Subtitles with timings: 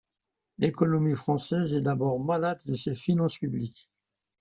[0.57, 3.87] L’économie française est d’abord malade de ses finances publiques.